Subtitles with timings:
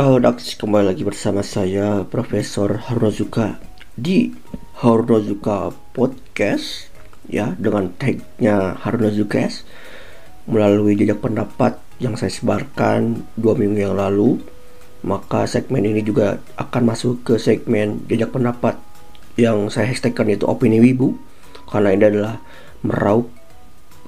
[0.00, 3.60] Ya Dax, kembali lagi bersama saya Profesor Harunozuka
[4.00, 4.32] di
[4.80, 6.88] Harunozuka Podcast
[7.28, 9.44] ya dengan tagnya Harunozuka
[10.48, 14.40] melalui jejak pendapat yang saya sebarkan dua minggu yang lalu.
[15.04, 18.80] Maka segmen ini juga akan masuk ke segmen jejak pendapat
[19.36, 21.12] yang saya hashtagkan yaitu opini wibu
[21.68, 22.40] karena ini adalah
[22.80, 23.28] meraup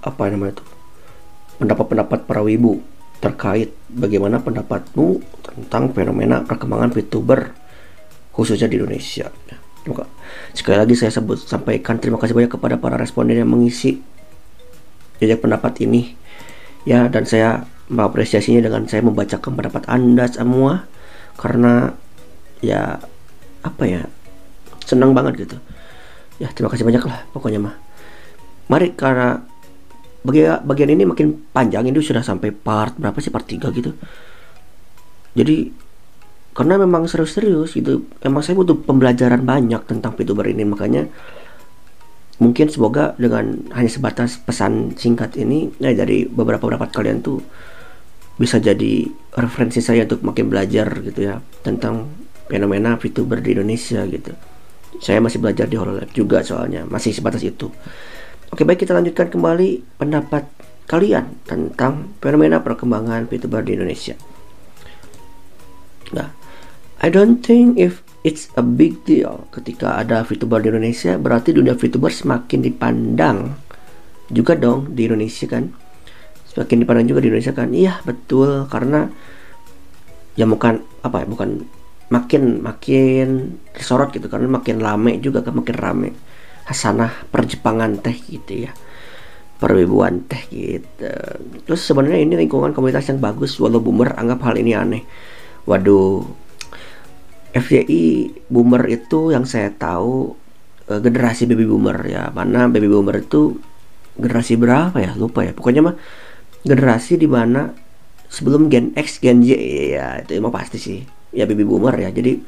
[0.00, 0.64] apa namanya itu
[1.60, 2.80] pendapat-pendapat para wibu
[3.20, 5.20] terkait bagaimana pendapatmu
[5.52, 7.40] tentang fenomena perkembangan VTuber
[8.32, 9.28] khususnya di Indonesia.
[9.82, 10.06] Maka,
[10.56, 14.00] sekali lagi saya sebut sampaikan terima kasih banyak kepada para responden yang mengisi
[15.18, 16.14] jejak pendapat ini
[16.86, 20.86] ya dan saya mengapresiasinya dengan saya membacakan pendapat Anda semua
[21.38, 21.94] karena
[22.62, 22.98] ya
[23.62, 24.02] apa ya
[24.86, 25.56] senang banget gitu.
[26.40, 27.74] Ya terima kasih banyak lah pokoknya mah.
[28.70, 29.42] Mari karena
[30.22, 33.90] bagian bagian ini makin panjang ini sudah sampai part berapa sih part 3 gitu
[35.32, 35.72] jadi
[36.52, 40.68] karena memang serius-serius gitu emang saya butuh pembelajaran banyak tentang VTuber ini.
[40.68, 41.08] Makanya
[42.36, 47.40] mungkin semoga dengan hanya sebatas pesan singkat ini ya dari beberapa pendapat kalian tuh
[48.36, 52.08] bisa jadi referensi saya untuk makin belajar gitu ya tentang
[52.52, 54.32] fenomena VTuber di Indonesia gitu.
[55.00, 57.72] Saya masih belajar di Hololive juga soalnya masih sebatas itu.
[58.52, 60.44] Oke baik kita lanjutkan kembali pendapat
[60.84, 64.12] kalian tentang fenomena perkembangan VTuber di Indonesia.
[66.12, 66.28] Nah,
[67.00, 71.74] I don't think if it's a big deal ketika ada VTuber di Indonesia berarti dunia
[71.74, 73.58] VTuber semakin dipandang
[74.30, 75.72] juga dong di Indonesia kan?
[76.46, 77.74] Semakin dipandang juga di Indonesia kan?
[77.74, 79.10] Iya betul karena
[80.38, 81.50] ya bukan apa ya bukan
[82.12, 85.58] makin makin tersorot gitu karena makin lame juga kan?
[85.58, 86.10] Makin rame.
[86.68, 88.72] Hasanah perjepangan teh gitu ya.
[89.58, 91.10] Perwibuan teh gitu.
[91.66, 95.02] Terus sebenarnya ini lingkungan komunitas yang bagus walau boomer anggap hal ini aneh
[95.68, 96.26] waduh
[97.52, 100.32] FYI boomer itu yang saya tahu
[100.88, 102.32] uh, generasi baby boomer ya.
[102.32, 103.60] Mana baby boomer itu
[104.16, 105.12] generasi berapa ya?
[105.14, 105.52] Lupa ya.
[105.52, 105.96] Pokoknya mah
[106.64, 107.76] generasi di mana
[108.32, 109.52] sebelum Gen X Gen Y
[109.92, 110.98] ya itu emang pasti sih.
[111.36, 112.08] Ya baby boomer ya.
[112.08, 112.40] Jadi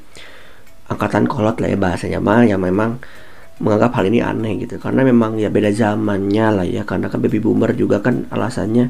[0.89, 2.97] angkatan kolot lah ya bahasanya mah yang memang
[3.61, 4.81] menganggap hal ini aneh gitu.
[4.81, 6.89] Karena memang ya beda zamannya lah ya.
[6.89, 8.89] Karena kan baby boomer juga kan alasannya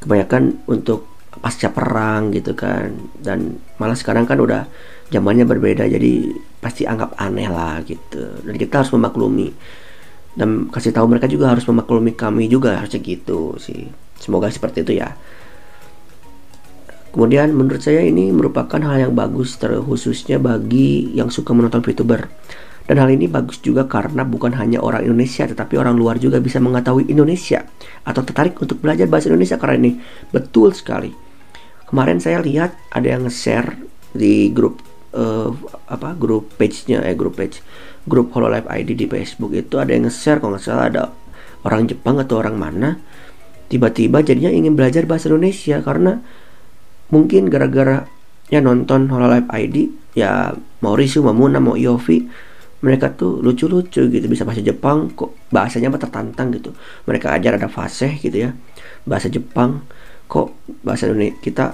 [0.00, 2.92] kebanyakan untuk pasca perang gitu kan.
[3.18, 4.66] Dan malah sekarang kan udah
[5.10, 8.42] zamannya berbeda jadi pasti anggap aneh lah gitu.
[8.42, 9.52] Dan kita harus memaklumi.
[10.36, 13.88] Dan kasih tahu mereka juga harus memaklumi kami juga harusnya gitu sih.
[14.20, 15.16] Semoga seperti itu ya.
[17.16, 22.28] Kemudian menurut saya ini merupakan hal yang bagus terkhususnya bagi yang suka menonton VTuber.
[22.86, 26.62] Dan hal ini bagus juga karena bukan hanya orang Indonesia tetapi orang luar juga bisa
[26.62, 27.66] mengetahui Indonesia
[28.06, 29.92] atau tertarik untuk belajar bahasa Indonesia karena ini
[30.30, 31.25] betul sekali.
[31.86, 33.78] Kemarin saya lihat ada yang nge-share
[34.10, 34.82] di grup
[35.14, 35.54] uh,
[35.86, 37.62] apa grup page-nya eh grup page
[38.06, 41.02] grup Hololive ID di Facebook itu ada yang nge-share kalau nggak salah ada
[41.62, 42.98] orang Jepang atau orang mana
[43.66, 46.22] tiba-tiba jadinya ingin belajar bahasa Indonesia karena
[47.10, 48.06] mungkin gara-gara
[48.50, 49.76] ya nonton Hololive ID
[50.14, 50.94] ya mau
[51.34, 52.26] Muna, mau Yofi
[52.84, 56.70] mereka tuh lucu-lucu gitu bisa bahasa Jepang kok bahasanya apa tertantang gitu.
[57.08, 58.50] Mereka ajar ada fase gitu ya
[59.08, 59.82] bahasa Jepang
[60.26, 60.46] kok
[60.82, 61.64] bahasa Indonesia kita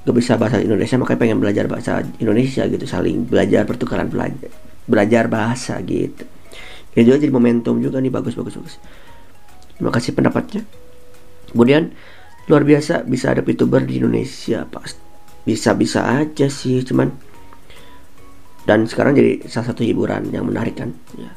[0.00, 4.50] gak bisa bahasa Indonesia makanya pengen belajar bahasa Indonesia gitu saling belajar pertukaran belajar
[4.90, 6.26] belajar bahasa gitu.
[6.90, 8.74] Ini juga jadi momentum juga nih bagus bagus bagus.
[9.78, 10.66] Terima kasih pendapatnya.
[11.54, 11.94] Kemudian
[12.50, 14.90] luar biasa bisa ada youtuber di Indonesia pas
[15.46, 17.08] bisa bisa aja sih cuman
[18.66, 20.90] dan sekarang jadi salah satu hiburan yang menarik kan?
[21.14, 21.30] Ya.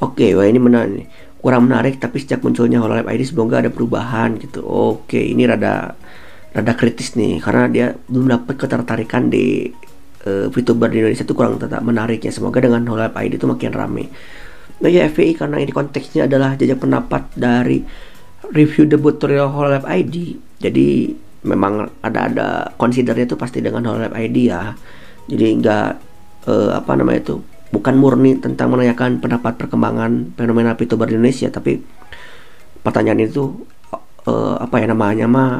[0.00, 1.06] oke wah ini menarik nih
[1.44, 4.64] kurang menarik tapi sejak munculnya Hololive ID semoga ada perubahan gitu.
[4.64, 5.92] Oke ini rada
[6.56, 9.68] rada kritis nih karena dia belum dapat ketertarikan di
[10.24, 13.76] uh, VTuber di Indonesia itu kurang tetap menarik ya semoga dengan Hololive ID itu makin
[13.76, 14.08] rame.
[14.80, 17.84] Nah ya FPI karena ini konteksnya adalah jajak pendapat dari
[18.48, 21.12] review debut tutorial Hololive ID jadi
[21.44, 22.48] memang ada ada
[22.80, 24.72] considernya itu pasti dengan Hololive ID ya.
[25.28, 26.00] Jadi enggak
[26.48, 27.36] uh, apa namanya itu
[27.74, 31.82] bukan murni tentang menanyakan pendapat perkembangan fenomena VTuber di Indonesia tapi
[32.86, 33.66] pertanyaan itu
[34.30, 35.50] uh, apa ya namanya mah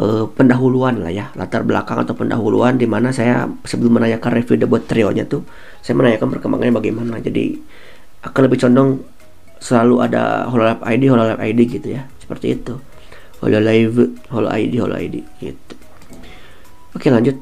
[0.00, 4.82] uh, pendahuluan lah ya latar belakang atau pendahuluan di mana saya sebelum menanyakan review debut
[4.84, 5.44] trionya tuh
[5.84, 7.14] saya menanyakan perkembangannya bagaimana.
[7.20, 7.56] Jadi
[8.24, 8.90] akan lebih condong
[9.60, 12.74] selalu ada Hololive ID Hololive ID gitu ya seperti itu.
[13.40, 15.74] Hololive Holo ID Holo ID gitu.
[16.96, 17.36] Oke lanjut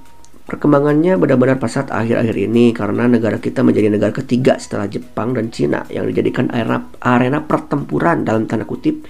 [0.48, 5.84] Perkembangannya benar-benar pesat akhir-akhir ini karena negara kita menjadi negara ketiga setelah Jepang dan Cina
[5.92, 9.04] yang dijadikan arena, arena pertempuran dalam tanda kutip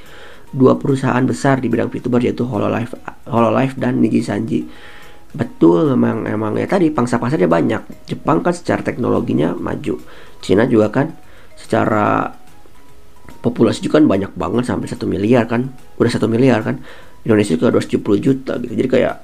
[0.50, 2.90] dua perusahaan besar di bidang VTuber yaitu Hololive,
[3.30, 4.66] Hololive dan Niji Sanji.
[5.28, 8.10] betul memang emang ya tadi pangsa pasarnya banyak.
[8.10, 9.94] Jepang kan secara teknologinya maju.
[10.42, 11.14] Cina juga kan
[11.54, 12.34] secara
[13.46, 15.70] populasi juga kan banyak banget sampai satu miliar kan.
[16.02, 16.82] Udah satu miliar kan.
[17.22, 18.74] Indonesia juga 270 juta gitu.
[18.74, 19.14] Jadi kayak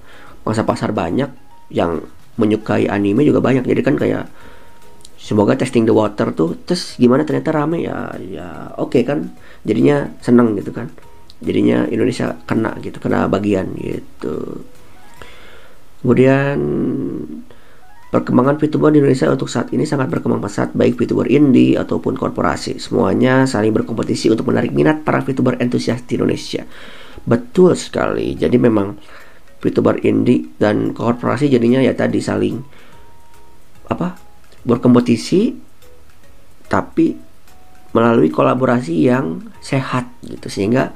[0.47, 2.05] pangsa pasar banyak yang
[2.37, 3.65] menyukai anime juga banyak.
[3.65, 4.27] Jadi kan kayak
[5.17, 9.33] semoga testing the water tuh terus gimana ternyata rame ya ya oke okay kan.
[9.65, 10.91] Jadinya seneng gitu kan.
[11.41, 14.65] Jadinya Indonesia kena gitu kena bagian gitu.
[16.05, 16.61] Kemudian
[18.15, 22.79] perkembangan VTuber di Indonesia untuk saat ini sangat berkembang pesat baik VTuber indie ataupun korporasi.
[22.79, 26.63] Semuanya saling berkompetisi untuk menarik minat para VTuber entusias di Indonesia.
[27.27, 28.39] Betul sekali.
[28.39, 28.95] Jadi memang
[29.65, 32.61] VTuber indie dan korporasi jadinya ya tadi saling
[33.89, 34.21] apa
[34.61, 35.57] berkompetisi
[36.69, 37.17] tapi
[37.97, 40.93] melalui kolaborasi yang sehat gitu sehingga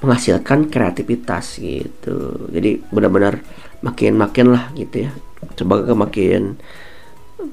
[0.00, 2.48] menghasilkan kreativitas gitu.
[2.52, 3.42] Jadi benar-benar
[3.82, 5.12] makin makin lah gitu ya.
[5.58, 6.56] Sebagai makin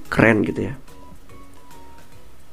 [0.07, 0.73] keren gitu ya.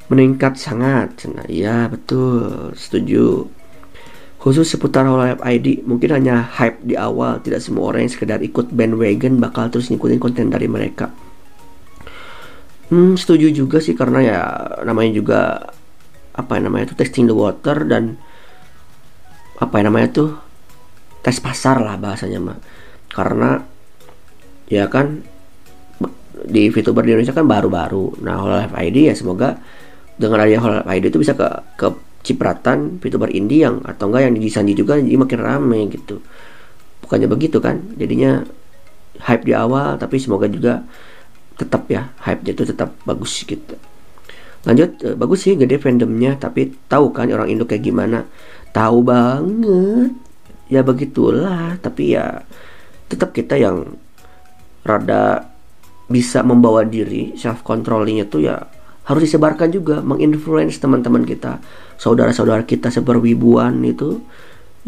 [0.08, 2.72] Meningkat sangat ya betul.
[2.74, 3.46] Setuju
[4.40, 7.44] khusus seputar Hololive ID mungkin hanya hype di awal.
[7.44, 11.12] Tidak semua orang yang sekedar ikut bandwagon bakal terus ngikutin konten dari mereka.
[12.90, 14.40] Hmm, setuju juga sih karena ya
[14.82, 15.40] namanya juga
[16.34, 18.18] apa yang namanya itu testing the water dan
[19.60, 20.30] apa yang namanya tuh
[21.20, 22.58] tes pasar lah bahasanya mah
[23.12, 23.60] karena
[24.72, 25.20] ya kan
[26.48, 28.24] di VTuber di Indonesia kan baru-baru.
[28.24, 29.60] Nah Hololive ID ya semoga
[30.16, 31.46] dengan adanya Hololive ID itu bisa ke
[31.76, 36.20] ke cipratan VTuber indie yang atau enggak yang di Sanji juga jadi makin rame gitu.
[37.04, 37.80] Bukannya begitu kan?
[37.96, 38.44] Jadinya
[39.24, 40.84] hype di awal tapi semoga juga
[41.60, 43.76] tetap ya hype-nya itu tetap bagus gitu.
[44.64, 48.24] Lanjut uh, bagus sih gede fandomnya tapi tahu kan orang Indo kayak gimana?
[48.72, 50.12] Tahu banget.
[50.72, 52.44] Ya begitulah tapi ya
[53.10, 53.98] tetap kita yang
[54.86, 55.50] rada
[56.06, 58.56] bisa membawa diri self controllingnya tuh ya
[59.06, 61.58] harus disebarkan juga menginfluence teman-teman kita
[62.00, 64.24] saudara-saudara kita seberwibuan itu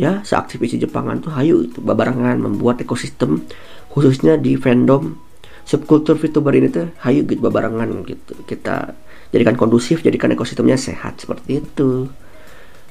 [0.00, 3.44] ya seaktivis Jepangan tuh hayu itu babarangan membuat ekosistem
[3.92, 5.20] khususnya di fandom
[5.68, 8.32] subkultur VTuber ini tuh hayu gitu barengan gitu.
[8.48, 8.96] Kita
[9.28, 12.08] jadikan kondusif jadikan ekosistemnya sehat seperti itu.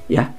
[0.06, 0.30] Ya.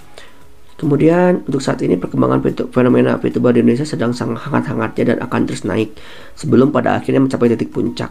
[0.78, 2.42] Kemudian untuk saat ini perkembangan
[2.74, 5.94] fenomena VTuber di Indonesia sedang sangat hangat-hangatnya dan akan terus naik
[6.34, 8.10] sebelum pada akhirnya mencapai titik puncak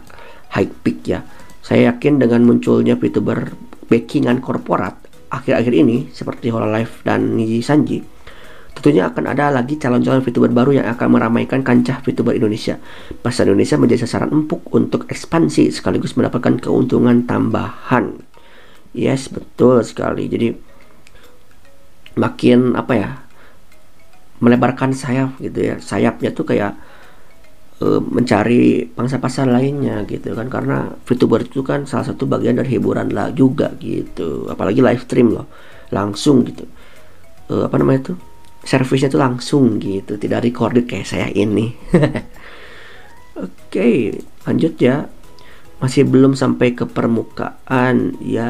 [0.56, 1.24] high peak ya.
[1.60, 3.52] Saya yakin dengan munculnya VTuber
[3.92, 5.01] backingan korporat
[5.32, 8.04] akhir-akhir ini seperti Hololive dan Niji Sanji
[8.72, 12.80] Tentunya akan ada lagi calon-calon VTuber baru yang akan meramaikan kancah VTuber Indonesia.
[13.20, 18.24] Pasar Indonesia menjadi sasaran empuk untuk ekspansi sekaligus mendapatkan keuntungan tambahan.
[18.96, 20.26] Yes, betul sekali.
[20.32, 20.56] Jadi
[22.18, 23.12] makin apa ya?
[24.42, 25.76] melebarkan sayap gitu ya.
[25.78, 26.74] Sayapnya tuh kayak
[27.82, 33.10] mencari pangsa pasar lainnya gitu kan karena VTuber itu kan salah satu bagian dari hiburan
[33.10, 34.46] lah juga gitu.
[34.50, 35.50] Apalagi live stream loh.
[35.90, 36.70] Langsung gitu.
[37.50, 38.18] Uh, apa namanya tuh?
[38.62, 41.74] servisnya tuh langsung gitu tidak recorded kayak saya ini
[43.42, 45.10] oke okay, lanjut ya
[45.82, 48.50] masih belum sampai ke permukaan ya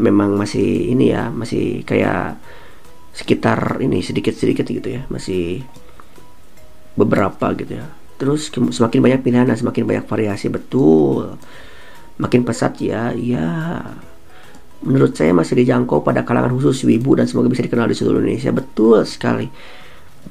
[0.00, 2.40] memang masih ini ya masih kayak
[3.12, 5.60] sekitar ini sedikit-sedikit gitu ya masih
[6.96, 7.86] beberapa gitu ya
[8.20, 11.40] terus semakin banyak pilihan dan semakin banyak variasi betul
[12.20, 13.48] makin pesat ya ya
[14.80, 18.48] menurut saya masih dijangkau pada kalangan khusus wibu dan semoga bisa dikenal di seluruh Indonesia.
[18.52, 19.46] Betul sekali.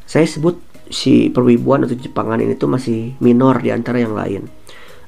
[0.10, 0.58] Saya sebut
[0.90, 4.50] si perwibuan atau Jepangan ini tuh masih minor di antara yang lain.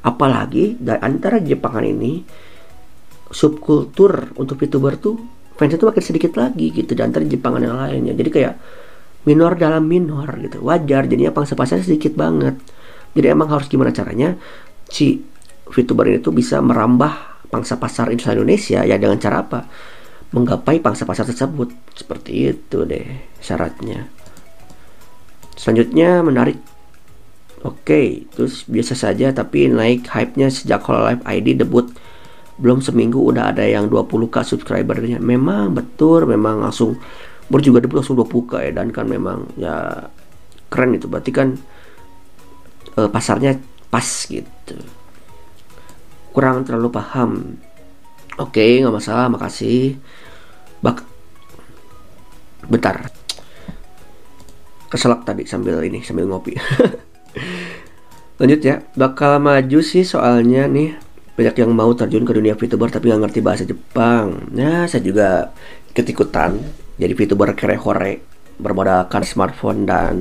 [0.05, 2.21] Apalagi dari antara Jepangan ini
[3.31, 5.15] subkultur untuk VTuber tuh
[5.55, 8.13] fansnya tuh makin sedikit lagi gitu di antara Jepangan yang lainnya.
[8.13, 8.53] Jadi kayak
[9.25, 10.63] minor dalam minor gitu.
[10.65, 12.57] Wajar jadinya pangsa pasarnya sedikit banget.
[13.11, 14.39] Jadi emang harus gimana caranya
[14.87, 15.19] si
[15.67, 19.67] VTuber ini tuh bisa merambah pangsa pasar Indonesia ya dengan cara apa?
[20.31, 21.71] Menggapai pangsa pasar tersebut.
[21.91, 24.07] Seperti itu deh syaratnya.
[25.59, 26.57] Selanjutnya menarik.
[27.61, 31.93] Oke, terus biasa saja tapi naik hype-nya sejak Hololive ID debut
[32.57, 35.21] belum seminggu udah ada yang 20k subscribernya.
[35.21, 36.97] Memang betul, memang langsung
[37.51, 40.07] baru juga debut langsung 20k ya dan kan memang ya
[40.71, 41.11] keren itu.
[41.11, 41.59] Berarti kan
[42.95, 43.59] uh, pasarnya
[43.91, 44.79] pas gitu.
[46.31, 47.59] Kurang terlalu paham.
[48.39, 49.99] Oke nggak masalah makasih.
[50.79, 51.03] Bak
[52.71, 53.11] bentar.
[54.87, 56.55] Keselak tadi sambil ini sambil ngopi.
[58.39, 60.95] Lanjut ya bakal maju sih soalnya nih.
[61.35, 64.51] Banyak yang mau terjun ke dunia VTuber tapi nggak ngerti bahasa Jepang.
[64.55, 65.51] Nah saya juga
[65.91, 66.55] ikut-ikutan
[66.97, 68.23] jadi VTuber kere-hore
[68.61, 70.15] bermodalkan smartphone dan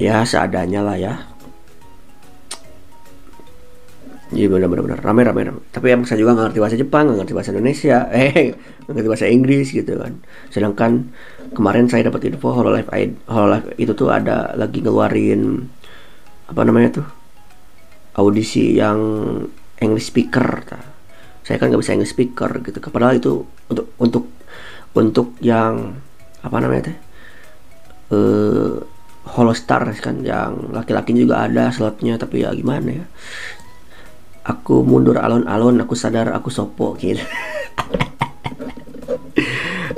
[0.00, 1.14] ya seadanya lah ya
[4.30, 5.60] Iya benar-benar rame rame rame.
[5.74, 8.54] Tapi emang saya juga nggak ngerti bahasa Jepang, nggak ngerti bahasa Indonesia, eh
[8.86, 10.12] nggak ngerti bahasa Inggris gitu kan.
[10.54, 11.10] Sedangkan
[11.50, 12.86] kemarin saya dapat info Hololive
[13.26, 15.66] Hololive itu tuh ada lagi ngeluarin
[16.46, 17.06] apa namanya tuh
[18.22, 19.02] audisi yang
[19.82, 20.62] English speaker.
[21.42, 22.78] Saya kan nggak bisa English speaker gitu.
[22.78, 24.30] Padahal itu untuk untuk
[24.94, 25.98] untuk yang
[26.40, 26.98] apa namanya tuh?
[28.10, 28.74] Uh,
[29.30, 33.06] Holostar kan yang laki-laki juga ada slotnya tapi ya gimana ya.
[34.48, 37.22] Aku mundur alon-alon aku sadar aku sopo gitu.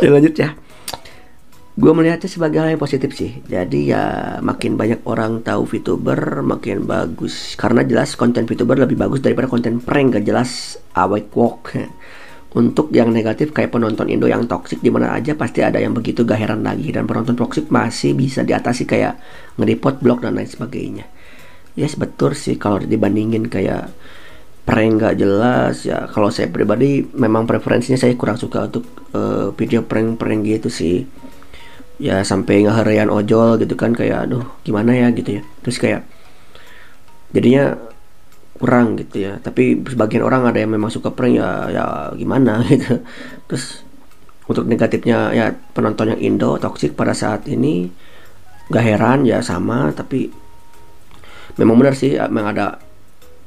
[0.02, 0.58] Ya lanjut ya.
[1.78, 3.38] Gue melihatnya sebagai hal yang positif sih.
[3.46, 7.54] Jadi ya makin banyak orang tahu VTuber makin bagus.
[7.54, 11.70] Karena jelas konten VTuber lebih bagus daripada konten prank gak jelas awake walk
[12.52, 16.20] untuk yang negatif kayak penonton Indo yang toksik di mana aja pasti ada yang begitu
[16.28, 16.92] gak heran lagi.
[16.92, 19.16] Dan penonton toksik masih bisa diatasi kayak
[19.56, 21.08] ngeripot blog dan lain sebagainya.
[21.72, 22.60] Yes betul sih.
[22.60, 23.88] Kalau dibandingin kayak
[24.68, 28.84] prank gak jelas ya kalau saya pribadi memang preferensinya saya kurang suka untuk
[29.16, 31.08] uh, video prank-prank gitu sih.
[31.96, 35.08] Ya sampai ngeharian ojol gitu kan kayak aduh gimana ya?
[35.16, 35.42] gitu ya.
[35.64, 36.04] Terus kayak
[37.32, 37.91] jadinya
[38.56, 39.38] kurang gitu ya.
[39.40, 41.84] Tapi sebagian orang ada yang memang suka prank ya ya
[42.16, 43.00] gimana gitu.
[43.48, 43.84] Terus
[44.48, 47.88] untuk negatifnya ya penonton yang Indo toksik pada saat ini
[48.68, 49.90] gak heran ya sama.
[49.92, 50.28] Tapi
[51.58, 52.66] memang benar sih memang ada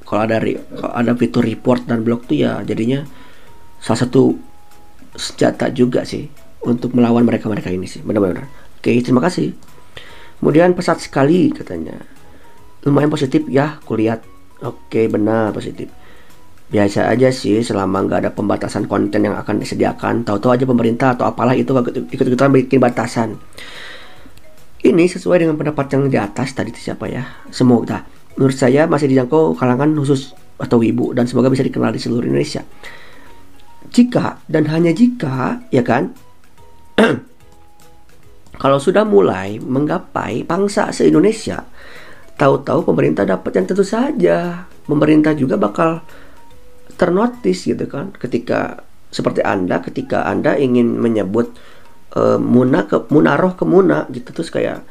[0.05, 0.37] kalau ada
[0.77, 3.01] kalau ada fitur report dan blog tuh ya jadinya
[3.81, 4.37] salah satu
[5.17, 6.29] senjata juga sih
[6.65, 8.01] untuk melawan mereka-mereka ini sih.
[8.01, 8.45] Benar-benar.
[8.81, 9.53] Oke terima kasih.
[10.41, 11.97] Kemudian pesat sekali katanya.
[12.85, 14.34] Lumayan positif ya kulihat
[14.65, 15.87] oke benar positif.
[16.65, 20.25] Biasa aja sih selama nggak ada pembatasan konten yang akan disediakan.
[20.25, 21.71] Tahu-tahu aja pemerintah atau apalah itu
[22.09, 23.37] ikut-ikutan bikin batasan.
[24.85, 27.25] Ini sesuai dengan pendapat yang di atas tadi siapa ya?
[27.53, 28.05] Semoga.
[28.37, 32.65] Menurut saya masih dijangkau kalangan khusus atau ibu dan semoga bisa dikenal di seluruh Indonesia.
[33.89, 36.11] Jika dan hanya jika ya kan?
[38.61, 41.63] Kalau sudah mulai menggapai pangsa se-Indonesia,
[42.35, 46.03] tahu-tahu pemerintah dapat yang tentu saja pemerintah juga bakal
[46.95, 51.55] ternotis gitu kan ketika seperti Anda ketika Anda ingin menyebut
[52.15, 54.83] uh, muna ke munaroh ke muna gitu terus kayak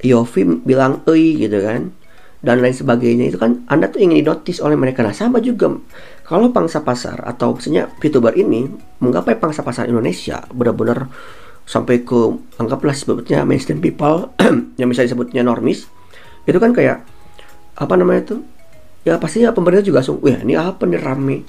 [0.00, 1.92] Yofi bilang ei gitu kan
[2.38, 5.02] dan lain sebagainya itu kan Anda tuh ingin dinotis oleh mereka.
[5.02, 5.74] Nah sama juga
[6.22, 8.70] kalau pangsa pasar atau maksudnya VTuber ini
[9.02, 11.10] menggapai pangsa pasar Indonesia benar-benar
[11.66, 12.20] sampai ke
[12.62, 14.30] anggaplah sebetulnya mainstream people
[14.80, 15.90] yang bisa disebutnya normis
[16.48, 17.04] itu kan kayak
[17.76, 18.40] apa namanya tuh?
[19.04, 21.44] Ya pasti ya pemerintah juga langsung wah ini apa nih rame?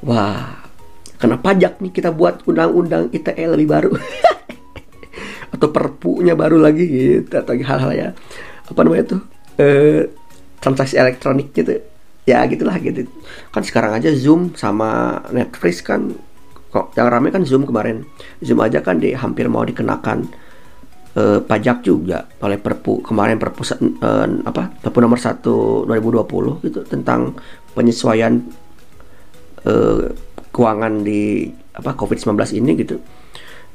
[0.00, 0.64] Wah
[1.20, 3.90] kena pajak nih kita buat undang-undang ITE lebih baru.
[5.54, 8.08] Atau perpunya baru lagi gitu atau hal-hal ya.
[8.70, 9.20] Apa namanya tuh?
[9.60, 10.08] Eh,
[10.62, 11.82] transaksi elektronik gitu.
[12.24, 13.04] Ya gitulah gitu.
[13.50, 16.14] Kan sekarang aja Zoom sama Netflix kan
[16.70, 18.06] kok yang rame kan Zoom kemarin.
[18.40, 20.30] Zoom aja kan di hampir mau dikenakan
[21.20, 27.36] uh, pajak juga oleh Perpu kemarin Perpu uh, apa Perpu nomor 1 2020 gitu tentang
[27.76, 28.40] penyesuaian
[29.68, 30.08] uh,
[30.50, 32.96] keuangan di apa COVID-19 ini gitu.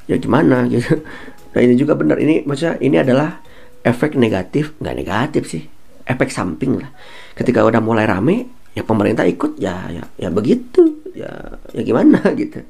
[0.10, 1.06] Ya gimana gitu.
[1.54, 3.40] Nah ini juga benar ini maksudnya ini adalah
[3.86, 5.64] efek negatif nggak negatif sih
[6.06, 6.90] efek samping lah.
[7.38, 11.32] Ketika udah mulai rame ya pemerintah ikut ya ya ya begitu ya
[11.72, 12.66] ya gimana gitu.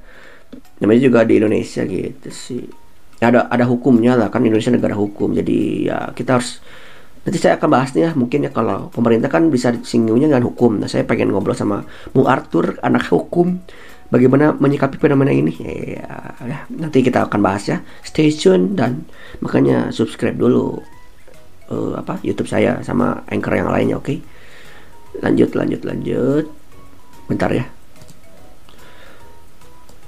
[0.80, 2.85] Namanya juga di Indonesia gitu sih
[3.24, 5.32] ada ada hukumnya lah kan Indonesia negara hukum.
[5.32, 6.60] Jadi ya kita harus
[7.26, 10.84] nanti saya akan bahas nih ya mungkin ya kalau pemerintah kan bisa singgungnya dengan hukum.
[10.84, 13.64] Nah saya pengen ngobrol sama Bung Arthur anak hukum
[14.12, 15.54] bagaimana menyikapi fenomena ini.
[15.96, 17.80] Ya, ya nanti kita akan bahas ya.
[18.04, 19.08] Stay tune dan
[19.40, 20.84] makanya subscribe dulu
[21.72, 24.08] uh, apa YouTube saya sama anchor yang lainnya oke?
[24.12, 24.20] Okay?
[25.24, 26.46] lanjut lanjut lanjut.
[27.26, 27.75] Bentar ya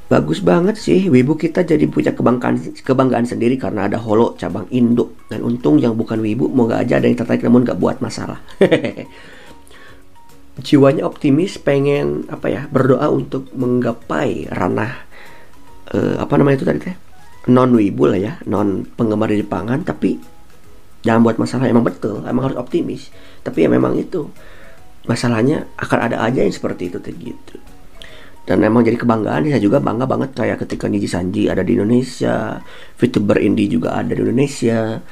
[0.07, 1.11] bagus banget sih.
[1.11, 5.13] Wibu kita jadi punya kebanggaan kebanggaan sendiri karena ada Holo cabang Indo.
[5.27, 8.39] Dan untung yang bukan Wibu mau gak aja ada yang tertarik namun gak buat masalah.
[10.57, 15.05] Jiwanya optimis pengen apa ya berdoa untuk menggapai ranah
[15.93, 16.95] uh, apa namanya itu tadi teh?
[17.53, 19.85] Non wibu lah ya non penggemar di Jepangan.
[19.85, 20.17] Tapi
[21.05, 23.13] jangan buat masalah emang betul emang harus optimis.
[23.45, 24.33] Tapi ya memang itu
[25.05, 27.55] masalahnya akan ada aja yang seperti itu gitu
[28.47, 32.63] dan emang jadi kebanggaan saya juga bangga banget kayak ketika Niji Sanji ada di Indonesia
[32.95, 35.03] VTuber indie juga ada di Indonesia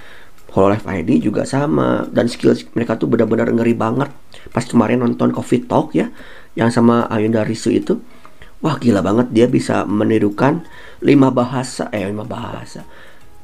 [0.55, 4.07] Hololive ID juga sama dan skill mereka tuh benar-benar ngeri banget.
[4.55, 6.07] Pas kemarin nonton Covid Talk ya
[6.55, 7.99] yang sama Ayunda Risu itu
[8.63, 10.63] wah gila banget dia bisa menirukan
[11.03, 12.87] lima bahasa eh lima bahasa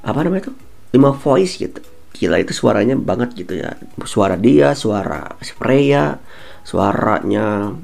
[0.08, 0.56] apa namanya tuh?
[0.96, 1.84] Lima voice gitu.
[2.16, 3.76] Gila itu suaranya banget gitu ya.
[4.08, 6.16] Suara dia suara Freya
[6.64, 7.76] suaranya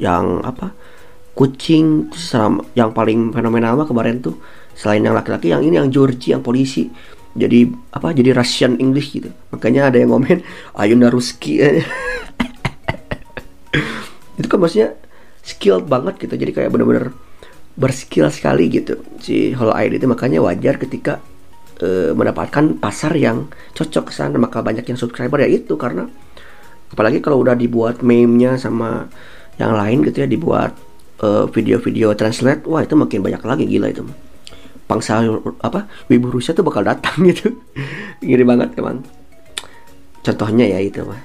[0.00, 0.72] yang apa
[1.40, 4.36] kucing sama yang paling fenomenal mah kemarin tuh
[4.76, 6.92] selain yang laki-laki yang ini yang Georgie yang polisi.
[7.32, 7.64] Jadi
[7.96, 9.32] apa jadi Russian English gitu.
[9.48, 10.44] Makanya ada yang ngomen
[10.76, 11.64] Ayunda Ruski
[14.36, 14.92] itu kan maksudnya
[15.40, 16.36] skilled banget gitu.
[16.36, 17.16] Jadi kayak bener-bener
[17.72, 20.04] berskill sekali gitu si Hollow Eye itu.
[20.04, 21.24] Makanya wajar ketika
[21.80, 24.36] uh, mendapatkan pasar yang cocok ke sana.
[24.36, 25.40] Maka banyak yang subscriber.
[25.40, 26.04] Ya itu karena
[26.92, 29.08] apalagi kalau udah dibuat meme-nya sama
[29.56, 30.89] yang lain gitu ya dibuat
[31.20, 34.04] eh, video-video translate wah itu makin banyak lagi gila itu.
[34.88, 35.22] Pangsa
[35.62, 37.54] apa wibu Rusia tuh bakal datang gitu.
[38.24, 39.04] Ngiri banget emang.
[40.20, 41.20] Contohnya ya itu mah.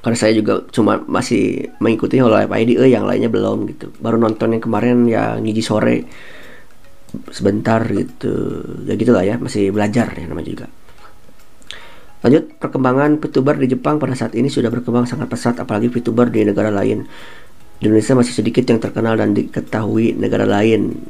[0.00, 3.92] Karena saya juga cuma masih mengikuti Hololive ID yang lainnya belum gitu.
[4.00, 6.08] Baru nonton yang kemarin ya ngiji sore.
[7.28, 8.64] Sebentar gitu.
[8.88, 10.66] Ya gitulah ya masih belajar ya namanya juga.
[12.20, 16.44] Lanjut perkembangan VTuber di Jepang pada saat ini sudah berkembang sangat pesat apalagi VTuber di
[16.44, 17.08] negara lain
[17.80, 21.00] di Indonesia masih sedikit yang terkenal dan diketahui negara lain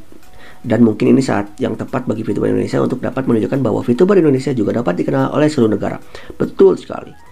[0.63, 4.55] dan mungkin ini saat yang tepat bagi VTuber Indonesia untuk dapat menunjukkan bahwa VTuber Indonesia
[4.55, 5.99] juga dapat dikenal oleh seluruh negara
[6.39, 7.31] betul sekali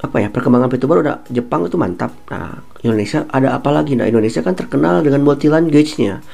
[0.00, 2.12] apa ya perkembangan VTuber udah Jepang itu mantap.
[2.32, 3.92] Nah Indonesia ada apa lagi?
[3.92, 6.24] Nah Indonesia kan terkenal dengan multi language-nya,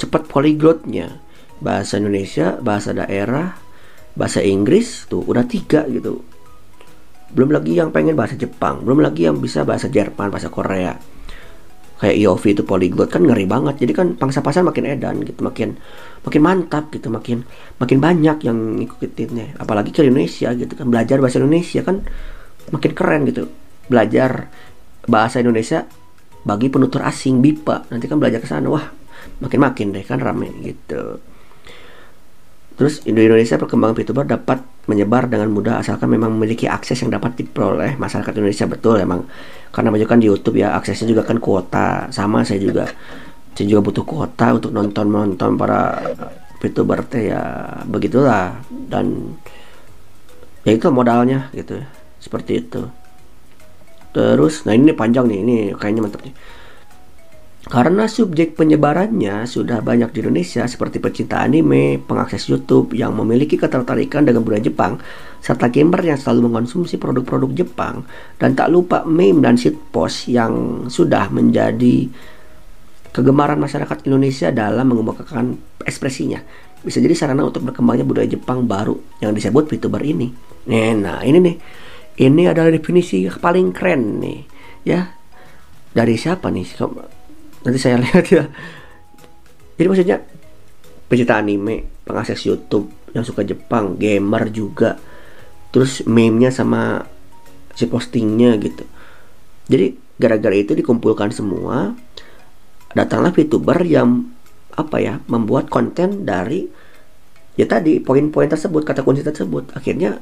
[0.00, 1.20] cepat polyglotnya,
[1.60, 3.60] bahasa Indonesia, bahasa daerah,
[4.16, 6.24] bahasa Inggris tuh udah tiga gitu.
[7.30, 10.98] Belum lagi yang pengen bahasa Jepang, belum lagi yang bisa bahasa Jerman, bahasa Korea.
[12.00, 13.84] Kayak IOV itu polyglot kan ngeri banget.
[13.84, 15.76] Jadi kan pangsa pasar makin edan gitu, makin
[16.24, 17.44] makin mantap gitu, makin
[17.76, 19.60] makin banyak yang ngikutinnya.
[19.60, 22.00] Apalagi ke Indonesia gitu kan belajar bahasa Indonesia kan
[22.70, 23.50] makin keren gitu
[23.90, 24.48] belajar
[25.10, 25.84] bahasa Indonesia
[26.46, 28.86] bagi penutur asing BIPA nanti kan belajar ke sana wah
[29.42, 31.20] makin makin deh kan rame gitu
[32.78, 37.94] terus Indonesia perkembangan VTuber dapat menyebar dengan mudah asalkan memang memiliki akses yang dapat diperoleh
[37.94, 38.66] masyarakat Indonesia.
[38.66, 39.22] Betul emang.
[39.70, 42.10] Karena banyak di YouTube ya aksesnya juga kan kuota.
[42.10, 42.90] Sama saya juga.
[43.54, 45.94] Saya juga butuh kuota untuk nonton nonton para
[46.58, 47.42] VTuber teh ya
[47.86, 48.58] begitulah.
[48.68, 49.38] Dan
[50.66, 51.78] ya itu modalnya gitu.
[52.18, 52.82] Seperti itu.
[54.10, 56.34] Terus nah ini panjang nih ini kayaknya mantap nih
[57.60, 64.24] karena subjek penyebarannya sudah banyak di Indonesia seperti pecinta anime, pengakses YouTube yang memiliki ketertarikan
[64.24, 64.96] dengan budaya Jepang,
[65.44, 68.08] serta gamer yang selalu mengonsumsi produk-produk Jepang,
[68.40, 72.08] dan tak lupa meme dan shitpost yang sudah menjadi
[73.12, 76.40] kegemaran masyarakat Indonesia dalam mengembangkan ekspresinya.
[76.80, 80.32] Bisa jadi sarana untuk berkembangnya budaya Jepang baru yang disebut VTuber ini.
[80.72, 81.56] Nah, ini nih
[82.20, 84.40] ini adalah definisi paling keren nih
[84.84, 85.08] ya
[85.92, 86.64] dari siapa nih
[87.64, 88.44] nanti saya lihat ya.
[89.76, 90.18] Jadi maksudnya
[91.08, 95.00] pecinta anime pengakses YouTube yang suka Jepang gamer juga.
[95.70, 97.06] Terus meme-nya sama
[97.74, 98.84] si postingnya gitu.
[99.70, 101.94] Jadi gara-gara itu dikumpulkan semua
[102.90, 104.26] datanglah VTuber yang
[104.74, 106.66] apa ya membuat konten dari
[107.54, 109.72] ya tadi poin-poin tersebut kata kunci tersebut.
[109.78, 110.18] Akhirnya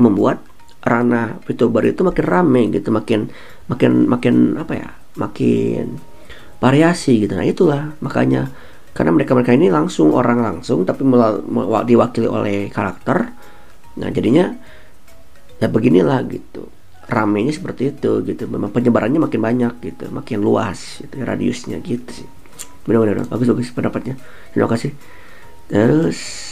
[0.00, 0.40] membuat
[0.80, 3.28] ranah VTuber itu makin rame gitu makin
[3.68, 4.88] makin makin apa ya
[5.20, 6.00] makin
[6.60, 7.32] variasi gitu.
[7.34, 8.52] Nah itulah makanya
[8.92, 11.02] karena mereka mereka ini langsung orang langsung tapi
[11.88, 13.32] diwakili oleh karakter.
[13.98, 14.52] Nah jadinya
[15.58, 16.68] ya beginilah gitu.
[17.10, 18.46] Ramenya seperti itu gitu.
[18.46, 20.04] Memang penyebarannya makin banyak gitu.
[20.12, 22.28] Makin luas gitu radiusnya gitu sih.
[22.86, 24.14] Benar-benar bagus bagus pendapatnya.
[24.54, 24.94] Terima kasih.
[25.66, 26.50] Terus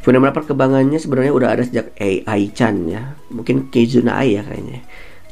[0.00, 3.12] Fenomena perkembangannya sebenarnya udah ada sejak AI Chan ya.
[3.28, 4.80] Mungkin Keizuna Ai ya kayaknya.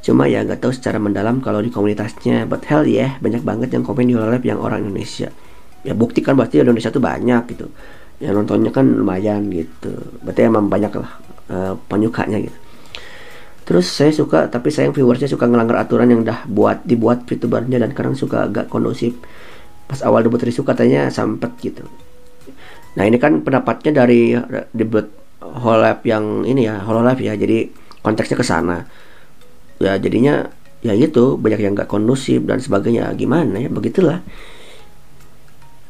[0.05, 2.47] Cuma ya nggak tahu secara mendalam kalau di komunitasnya.
[2.47, 5.29] But hell ya, yeah, banyak banget yang komen di Hololab yang orang Indonesia.
[5.87, 7.67] Ya bukti kan berarti Indonesia tuh banyak gitu.
[8.19, 9.95] Yang nontonnya kan lumayan gitu.
[10.23, 11.11] Berarti emang banyak lah
[11.51, 12.59] uh, penyukanya gitu.
[13.69, 17.93] Terus saya suka, tapi sayang viewersnya suka ngelanggar aturan yang udah buat dibuat VTubernya dan
[17.93, 19.13] kadang suka agak kondusif.
[19.89, 21.89] Pas awal debut Risu katanya sampet gitu
[23.01, 24.37] Nah ini kan pendapatnya dari
[24.77, 25.09] debut
[25.41, 27.73] Hololab yang ini ya Hololab ya jadi
[28.05, 28.85] konteksnya ke sana
[29.79, 30.51] ya jadinya
[30.83, 33.11] ya itu banyak yang nggak kondusif dan sebagainya.
[33.19, 33.71] Gimana ya?
[33.71, 34.23] Begitulah.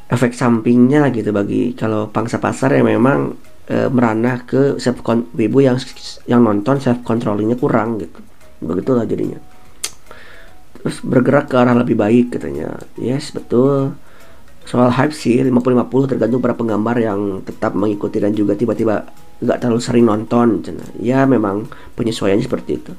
[0.09, 3.37] Efek sampingnya gitu bagi kalau pangsa pasar yang memang
[3.69, 5.05] e, meranah ke self
[5.37, 5.77] ibu yang
[6.25, 8.17] yang nonton self controllingnya kurang gitu.
[8.65, 9.37] Begitulah jadinya.
[10.81, 12.81] Terus bergerak ke arah lebih baik katanya.
[12.97, 13.93] Yes betul.
[14.65, 19.05] Soal hype sih 50-50 tergantung para penggambar yang tetap mengikuti dan juga tiba-tiba
[19.39, 20.67] nggak terlalu sering nonton
[20.99, 22.93] ya memang penyesuaiannya seperti itu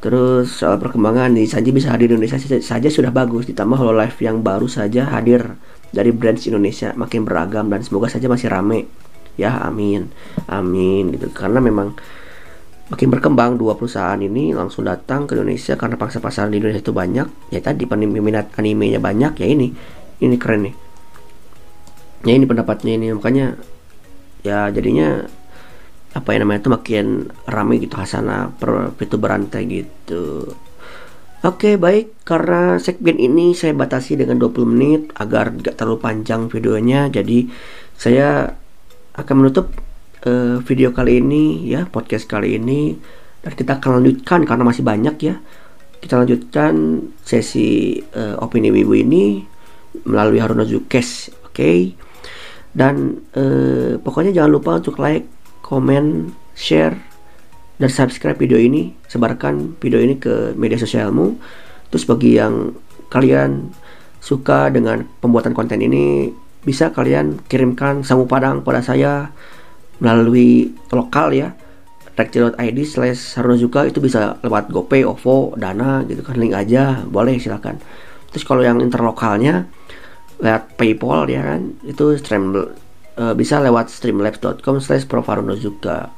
[0.00, 4.40] terus soal perkembangan di Sanji bisa hadir di Indonesia saja sudah bagus ditambah Hololive yang
[4.40, 5.60] baru saja hadir
[5.92, 8.86] dari brands Indonesia makin beragam dan semoga saja masih rame.
[9.36, 10.10] Ya amin.
[10.46, 11.30] Amin gitu.
[11.30, 11.94] Karena memang
[12.90, 16.94] makin berkembang dua perusahaan ini langsung datang ke Indonesia karena pangsa pasar di Indonesia itu
[16.94, 17.52] banyak.
[17.52, 19.74] Ya tadi peminat animenya banyak ya ini
[20.22, 20.74] ini keren nih.
[22.24, 23.56] Ya ini pendapatnya ini makanya
[24.40, 25.28] ya jadinya
[26.10, 27.06] apa ya namanya itu makin
[27.46, 30.50] ramai gitu hasana per itu berantai gitu.
[31.40, 32.26] Oke baik.
[32.26, 37.08] Karena segmen ini saya batasi dengan 20 menit agar tidak terlalu panjang videonya.
[37.08, 37.48] Jadi
[37.94, 38.50] saya
[39.16, 39.72] akan menutup
[40.26, 42.92] uh, video kali ini ya podcast kali ini.
[43.40, 45.40] Dan kita akan lanjutkan karena masih banyak ya.
[46.00, 49.40] Kita lanjutkan sesi uh, opini wibu ini
[50.04, 51.56] melalui Haruna Zukes oke?
[51.56, 51.78] Okay?
[52.70, 55.26] dan uh, pokoknya jangan lupa untuk like
[55.70, 56.98] comment share
[57.78, 58.90] dan subscribe video ini.
[59.06, 61.38] Sebarkan video ini ke media sosialmu.
[61.94, 62.74] Terus bagi yang
[63.06, 63.70] kalian
[64.18, 69.30] suka dengan pembuatan konten ini bisa kalian kirimkan samu padang pada saya
[70.02, 71.54] melalui lokal ya.
[72.18, 76.36] Rekti.id slash juga itu bisa lewat GoPay, OVO, Dana gitu kan.
[76.36, 77.78] Link aja boleh silakan.
[78.34, 79.70] Terus kalau yang interlokalnya
[80.36, 82.52] lewat PayPal ya kan itu stream
[83.20, 85.04] uh, bisa lewat streamlabs.com slash
[85.60, 86.08] juga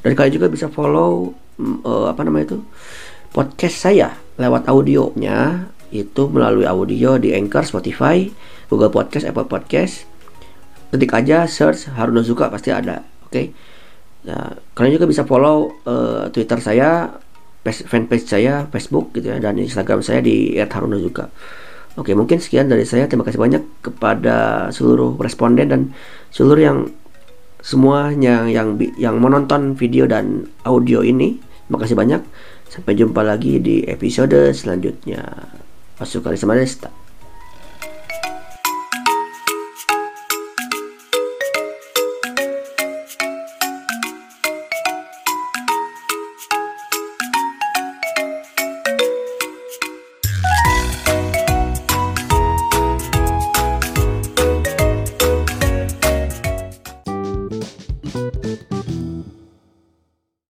[0.00, 2.58] dan kalian juga bisa follow uh, apa namanya itu
[3.34, 8.30] podcast saya lewat audionya itu melalui audio di Anchor, Spotify,
[8.70, 10.06] Google Podcast, Apple Podcast.
[10.90, 13.02] Ketik aja search Haruna Zuka pasti ada.
[13.26, 13.30] Oke.
[13.30, 13.46] Okay?
[14.20, 17.18] Ya, kalian juga bisa follow uh, Twitter saya,
[17.64, 21.32] fanpage saya, Facebook gitu ya dan Instagram saya di @harunazuka.
[21.98, 23.10] Oke, mungkin sekian dari saya.
[23.10, 25.82] Terima kasih banyak kepada seluruh responden dan
[26.30, 26.78] seluruh yang
[27.60, 31.38] semuanya yang yang menonton video dan audio ini.
[31.66, 32.22] Terima kasih banyak.
[32.70, 35.26] Sampai jumpa lagi di episode selanjutnya.
[35.98, 36.99] Masuk kali Desta.